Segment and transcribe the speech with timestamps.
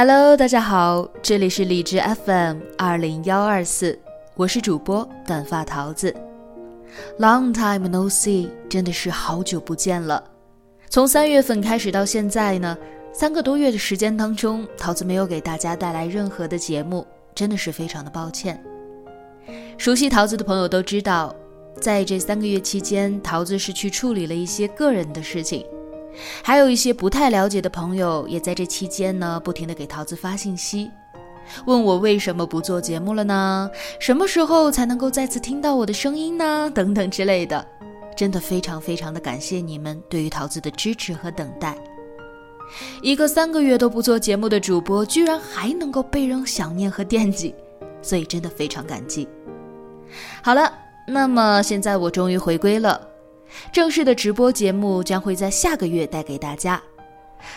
[0.00, 3.98] Hello，大家好，这里是荔枝 FM 二零幺二四，
[4.36, 6.14] 我是主播短发桃子。
[7.18, 10.22] Long time no see，真的是好久不见了。
[10.88, 12.78] 从三月份开始到现在呢，
[13.12, 18.62] 三个多月的时间当中，桃子没有给大家带来任何的节目，真的是非常的抱歉。
[19.78, 21.34] 熟悉桃子的朋友都知道，
[21.80, 25.66] 在这三个月期间，桃子是去处理了一些个人的事情。
[26.42, 30.90] 还有一些不太了解的朋友，也在这期间呢，不停的给桃子发信息，
[31.66, 33.70] 问我为什么不做节目了呢？
[34.00, 36.70] 什么时候才能够再次听到我的声音呢？
[36.74, 37.64] 等等之类的，
[38.16, 41.76] 真的非常非常的感谢你们对于桃子的支持和等待。
[43.02, 47.54] 一个三个月都不做节目的主播，居然还能够被人想念和惦记，
[48.02, 49.26] 所以真的非常感激。
[50.42, 50.70] 好了，
[51.06, 53.07] 那么现在我终于回归了。
[53.72, 56.80] 正式的直播节目将会在下个月带给大家，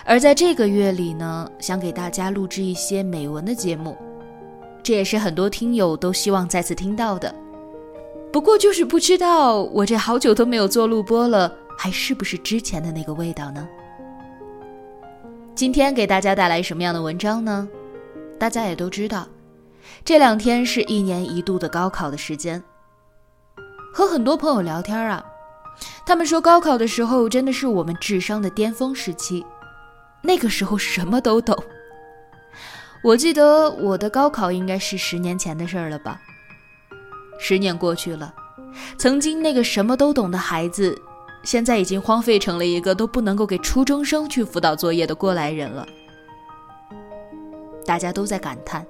[0.06, 3.98] 而在这个月里呢，想给大家录制一些美文的节目，
[4.84, 7.34] 这也是很多听友都希望再次听到的。
[8.32, 13.68] 不过就是不知道我这好久都没有做录播了，还是不是之前的那个味道呢？
[15.54, 17.68] 今天给大家带来什么样的文章呢？
[18.40, 19.28] 大家也都知道，
[20.06, 22.64] 这两天是一年一度的高考的时间，
[23.94, 25.24] 和很多朋友聊天啊。
[26.06, 29.46] 他们说，高考的时候真的是我们智商的巅峰时期，
[30.22, 31.58] 那个时候什么都懂。
[33.04, 36.20] 我记得我的高考应该是十年前的事儿了吧？
[37.40, 38.34] 十年过去了，
[38.98, 40.96] 曾经那个什么都懂的孩子，
[41.44, 45.88] 现在已经荒废成了一个都不能够给初中生去辅导作业的过来人了。
[47.84, 48.86] 大家都在感叹，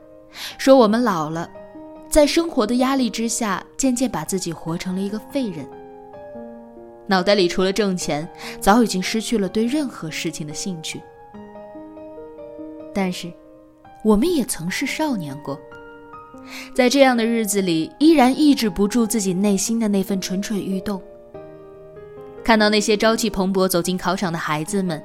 [0.58, 1.50] 说我们老了，
[2.10, 5.66] 在生活的压力之下，渐渐把自己活成了一个废人。
[7.12, 8.26] 脑袋里除了挣钱，
[8.62, 11.02] 早已经失去了对任何事情的兴趣。
[12.94, 13.30] 但是，
[14.02, 15.60] 我们也曾是少年过，
[16.74, 21.02] 在这样的日子里，依然抑制不住自己内心的那份蠢蠢欲动。
[22.46, 25.04] 看到那些朝气蓬勃走进考场的孩子们，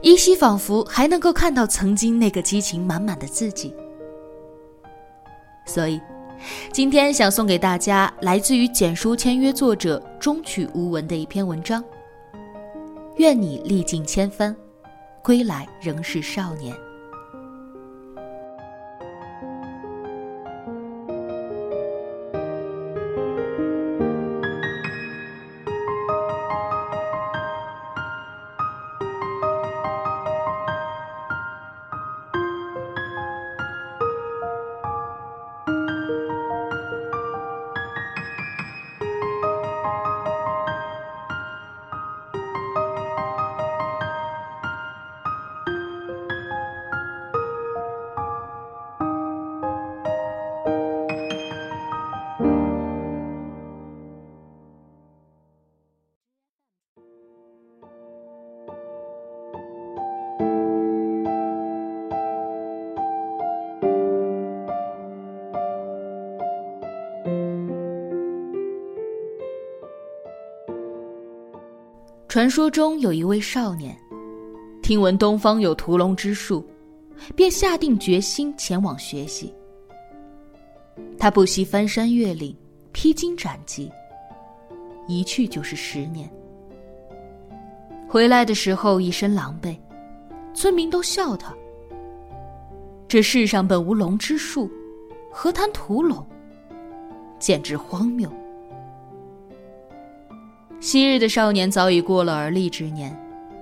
[0.00, 3.74] 依稀仿佛还能够看到曾经那个激情满满的自己。
[5.66, 6.00] 所以。
[6.72, 11.82] 今天想送给大家来自于简书签约作者中曲无闻的一篇文章。
[13.16, 14.54] 愿你历尽千帆，
[15.22, 16.74] 归来仍是少年。
[72.34, 73.96] 传说中有一位少年，
[74.82, 76.66] 听闻东方有屠龙之术，
[77.36, 79.54] 便下定决心前往学习。
[81.16, 82.52] 他不惜翻山越岭，
[82.90, 83.88] 披荆斩棘，
[85.06, 86.28] 一去就是十年。
[88.08, 89.76] 回来的时候一身狼狈，
[90.52, 91.54] 村民都笑他：
[93.06, 94.68] 这世上本无龙之术，
[95.30, 96.26] 何谈屠龙？
[97.38, 98.28] 简直荒谬。
[100.84, 103.18] 昔日的少年早已过了而立之年，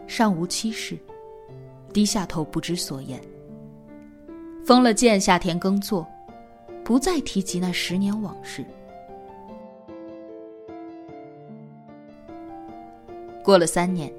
[0.08, 0.98] 尚无妻室，
[1.92, 3.20] 低下头不知所言。
[4.66, 6.04] 封了剑，下田耕作，
[6.82, 8.64] 不再提及那十年往事。
[13.44, 14.12] 过了三年，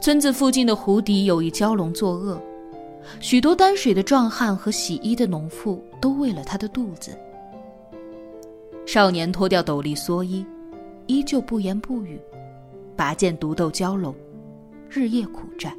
[0.00, 2.40] 村子附近的湖底有一蛟龙作恶，
[3.18, 7.10] 许多担水的壮汉和洗衣的农妇都为了他的肚子。
[8.86, 10.46] 少年脱掉斗笠蓑衣，
[11.06, 12.20] 依旧不言不语。
[12.96, 14.14] 拔剑独斗蛟龙，
[14.88, 15.76] 日夜苦战。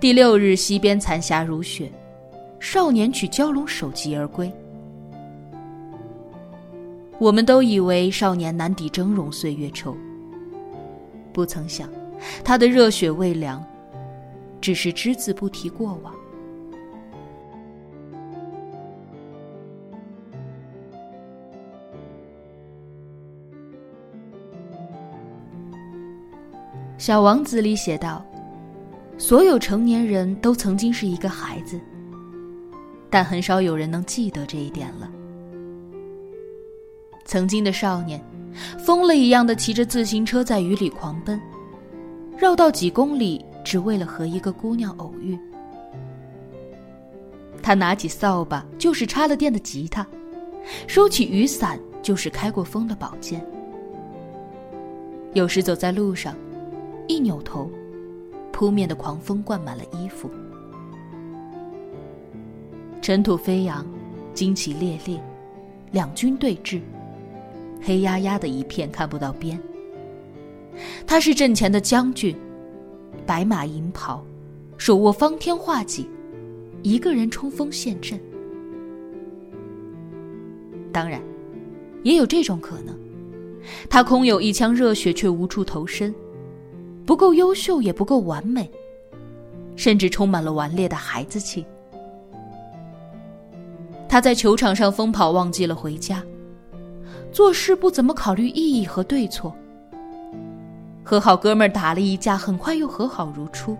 [0.00, 1.92] 第六日，西边残霞如雪，
[2.58, 4.50] 少年取蛟龙首级而归。
[7.18, 9.94] 我们都以为少年难抵峥嵘岁月稠，
[11.32, 11.88] 不曾想，
[12.44, 13.64] 他的热血未凉，
[14.60, 16.12] 只是只字不提过往。
[26.98, 28.24] 《小王子》里写道
[29.18, 31.78] ：“所有成年人都曾经是一个孩子，
[33.10, 35.10] 但很少有人能记得这一点了。
[37.26, 38.22] 曾经的少年，
[38.78, 41.38] 疯了一样的骑着自行车在雨里狂奔，
[42.38, 45.38] 绕道几公里，只为了和一个姑娘偶遇。
[47.62, 50.06] 他拿起扫把就是插了电的吉他，
[50.86, 53.44] 收起雨伞就是开过风的宝剑。
[55.34, 56.34] 有时走在路上，
[57.06, 57.70] 一扭头。
[58.52, 60.30] 扑面的狂风灌满了衣服，
[63.02, 63.84] 尘土飞扬，
[64.34, 65.22] 旌旗猎猎，
[65.92, 66.80] 两军对峙，
[67.82, 69.60] 黑压压的一片，看不到边。
[71.06, 72.34] 他是阵前的将军，
[73.26, 74.24] 白马银袍，
[74.78, 76.08] 手握方天画戟，
[76.82, 78.18] 一个人冲锋陷阵。
[80.90, 81.20] 当然，
[82.04, 82.98] 也有这种可能，
[83.90, 86.14] 他空有一腔热血，却无处投身。
[87.06, 88.68] 不够优秀，也不够完美，
[89.76, 91.64] 甚至充满了顽劣的孩子气。
[94.08, 96.16] 他在球场上疯跑，忘记了回家；
[97.30, 99.52] 做事不怎么考虑意义和对错；
[101.04, 103.76] 和好哥们儿打了一架，很快又和好如初；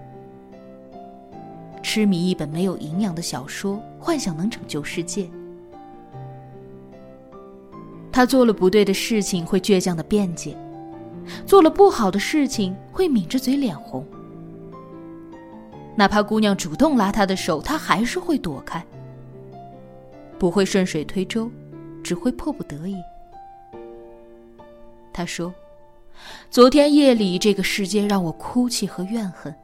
[1.82, 5.28] 痴迷一本没有营养的小说，幻想能拯救世界。
[8.12, 10.56] 他做了不对的事情，会倔强的辩解。
[11.46, 14.06] 做了不好的事情，会抿着嘴脸红。
[15.96, 18.84] 哪怕姑娘主动拉他的手，他还是会躲开。
[20.38, 21.50] 不会顺水推舟，
[22.04, 22.96] 只会迫不得已。
[25.12, 25.52] 他说
[26.50, 29.54] ：“昨天夜里，这个世界让我哭泣和怨恨。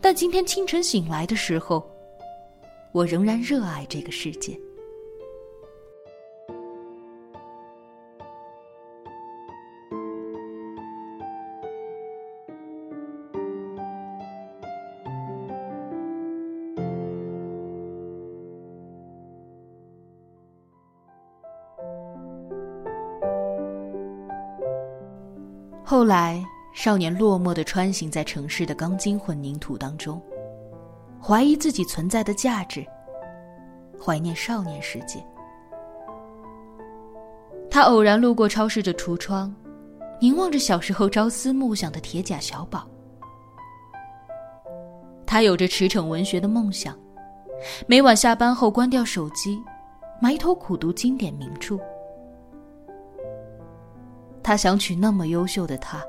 [0.00, 1.82] 但今天清晨醒来的时候，
[2.92, 4.54] 我仍然热爱这个世界。”
[25.90, 26.40] 后来，
[26.72, 30.22] 少年落寞的穿行在城市的钢筋混凝土当中，
[31.20, 32.86] 怀疑自己存在的价值，
[34.00, 35.20] 怀念少年世界。
[37.68, 39.52] 他偶然路过超市的橱窗，
[40.20, 42.86] 凝望着小时候朝思暮想的铁甲小宝。
[45.26, 46.96] 他有着驰骋文学的梦想，
[47.88, 49.60] 每晚下班后关掉手机，
[50.22, 51.76] 埋头苦读经典名著。
[54.42, 56.02] 他想娶那么优秀的她，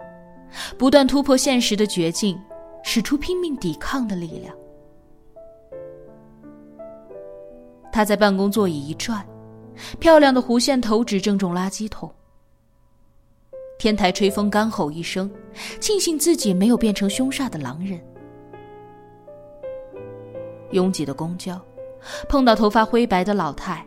[0.77, 2.39] 不断突破现实的绝境，
[2.83, 4.55] 使出拼命抵抗的力量。
[7.91, 9.25] 他在办公座椅一转，
[9.99, 12.09] 漂亮的弧线头指正中垃圾桶。
[13.77, 15.29] 天台吹风干吼一声，
[15.79, 17.99] 庆幸自己没有变成凶煞的狼人。
[20.71, 21.59] 拥挤的公交，
[22.29, 23.85] 碰到头发灰白的老太，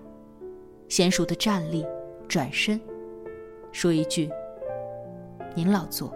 [0.88, 1.86] 娴熟的站立，
[2.28, 2.78] 转身。
[3.74, 4.30] 说一句
[5.52, 6.14] ：“您老坐。”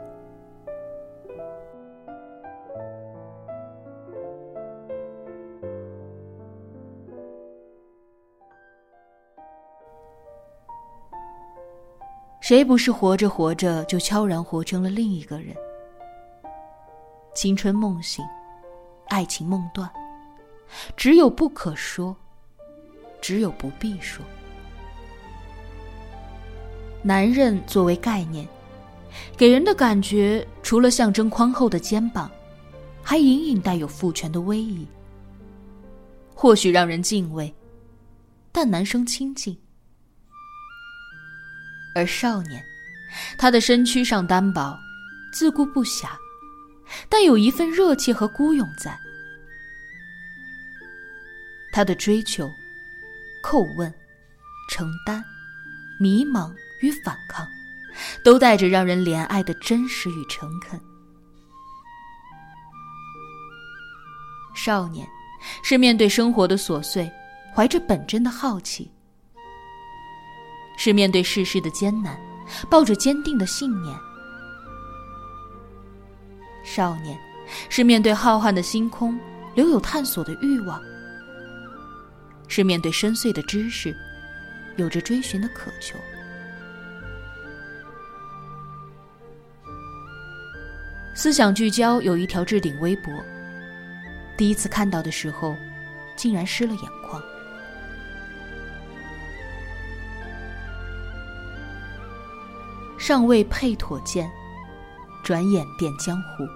[12.41, 15.55] 谁不是活着活着就悄然活成了另一个人？
[17.35, 18.25] 青春梦醒，
[19.09, 19.91] 爱情梦断，
[20.97, 22.17] 只有不可说，
[23.21, 24.25] 只有不必说。
[27.03, 28.47] 男人作为概念，
[29.37, 32.31] 给人的感觉除了象征宽厚的肩膀，
[33.03, 34.87] 还隐隐带有父权的威仪。
[36.35, 37.55] 或许让人敬畏，
[38.53, 39.57] 但男生亲近。
[41.95, 42.63] 而少年，
[43.39, 44.79] 他的身躯上单薄，
[45.33, 46.11] 自顾不暇，
[47.09, 48.97] 但有一份热切和孤勇在。
[51.73, 52.51] 他的追求、
[53.43, 53.93] 叩问、
[54.71, 55.25] 承担、
[55.99, 56.53] 迷茫。
[56.81, 57.47] 与反抗，
[58.25, 60.81] 都带着让人怜爱的真实与诚恳。
[64.55, 65.09] 少年，
[65.63, 67.11] 是面对生活的琐碎，
[67.55, 68.91] 怀着本真的好奇；
[70.77, 72.19] 是面对世事的艰难，
[72.69, 73.97] 抱着坚定的信念。
[76.65, 77.19] 少年，
[77.69, 79.19] 是面对浩瀚的星空，
[79.55, 80.79] 留有探索的欲望；
[82.49, 83.97] 是面对深邃的知识，
[84.77, 85.97] 有着追寻的渴求。
[91.19, 93.13] 思想聚焦有一条置顶微博，
[94.37, 95.53] 第一次看到的时候，
[96.15, 97.21] 竟然湿了眼眶。
[102.97, 104.31] 尚未配妥剑，
[105.25, 106.47] 转眼变江湖。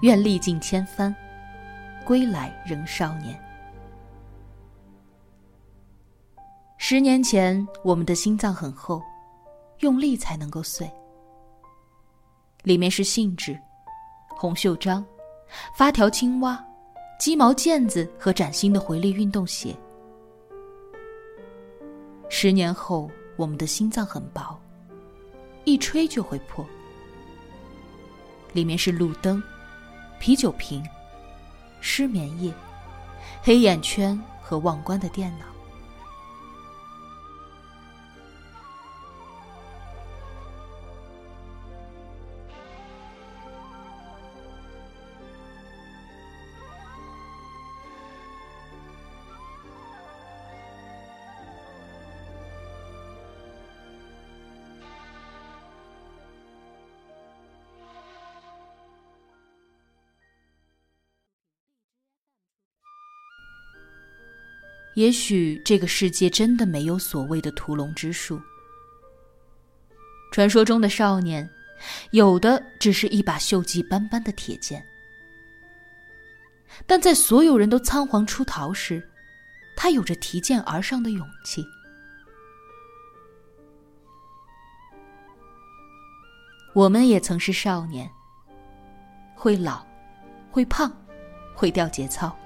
[0.00, 1.14] 愿历尽千帆，
[2.06, 3.38] 归来仍少年。
[6.78, 9.02] 十年前，我们的心脏很厚，
[9.80, 10.90] 用力才能够碎。
[12.62, 13.58] 里面是信纸、
[14.28, 15.04] 红袖章、
[15.74, 16.62] 发条青蛙、
[17.18, 19.74] 鸡毛毽子和崭新的回力运动鞋。
[22.28, 24.60] 十年后，我们的心脏很薄，
[25.64, 26.64] 一吹就会破。
[28.52, 29.42] 里面是路灯、
[30.18, 30.84] 啤酒瓶、
[31.80, 32.52] 失眠夜、
[33.42, 35.46] 黑眼圈和忘关的电脑。
[65.00, 68.38] 也许这个世界真的没有所谓的屠龙之术。
[70.30, 71.48] 传说中的少年，
[72.10, 74.84] 有的只是一把锈迹斑斑的铁剑，
[76.86, 79.02] 但在所有人都仓皇出逃时，
[79.74, 81.64] 他有着提剑而上的勇气。
[86.74, 88.06] 我们也曾是少年，
[89.34, 89.82] 会老，
[90.50, 90.92] 会胖，
[91.54, 92.36] 会掉节操。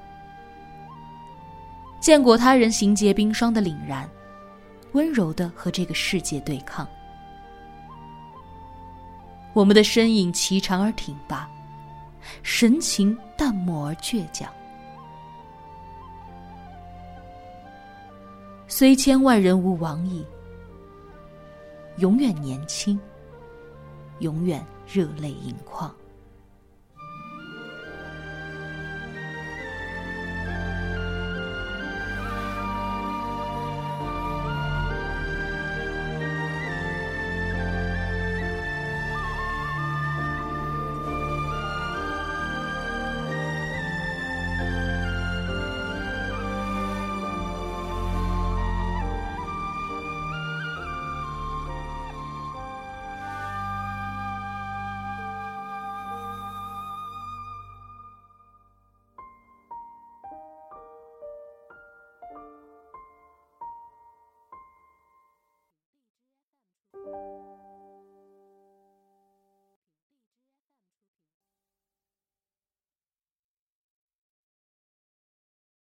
[2.04, 4.06] 见过他人行劫冰霜的凛然，
[4.92, 6.86] 温柔的和这个世界对抗。
[9.54, 11.48] 我们的身影颀长而挺拔，
[12.42, 14.52] 神情淡漠而倔强。
[18.68, 20.22] 虽千万人吾往矣，
[21.96, 23.00] 永远年轻，
[24.18, 25.90] 永远热泪盈眶。